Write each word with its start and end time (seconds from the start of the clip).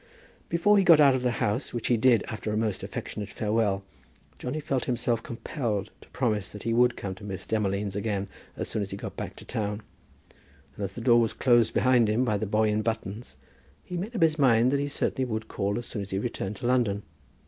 Before 0.49 0.79
he 0.79 0.83
got 0.83 0.99
out 0.99 1.13
of 1.13 1.21
the 1.21 1.29
house, 1.37 1.75
which 1.75 1.85
he 1.85 1.95
did 1.95 2.23
after 2.27 2.51
a 2.51 2.57
most 2.57 2.81
affectionate 2.81 3.29
farewell, 3.29 3.83
Johnny 4.39 4.59
felt 4.59 4.85
himself 4.85 5.21
compelled 5.21 5.91
to 6.01 6.09
promise 6.09 6.51
that 6.51 6.63
he 6.63 6.73
would 6.73 6.97
come 6.97 7.13
to 7.13 7.23
Miss 7.23 7.45
Demolines 7.45 7.95
again 7.95 8.27
as 8.57 8.67
soon 8.67 8.81
as 8.81 8.89
he 8.89 8.97
got 8.97 9.15
back 9.15 9.35
to 9.35 9.45
town; 9.45 9.83
and 10.75 10.83
as 10.83 10.95
the 10.95 11.01
door 11.01 11.19
was 11.21 11.33
closed 11.33 11.75
behind 11.75 12.07
him 12.09 12.25
by 12.25 12.37
the 12.37 12.47
boy 12.47 12.67
in 12.69 12.81
buttons, 12.81 13.37
he 13.83 13.95
made 13.95 14.15
up 14.15 14.23
his 14.23 14.39
mind 14.39 14.71
that 14.71 14.79
he 14.79 14.87
certainly 14.87 15.25
would 15.29 15.47
call 15.47 15.77
as 15.77 15.85
soon 15.85 16.01
as 16.01 16.09
he 16.09 16.17
returned 16.17 16.55
to 16.55 16.65
London. 16.65 17.03